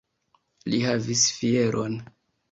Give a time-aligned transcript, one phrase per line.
[0.73, 1.99] Li havis fieron!